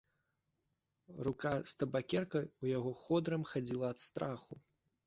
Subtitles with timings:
[1.27, 4.53] Рука з табакеркай у яго ходырам хадзіла ад страху.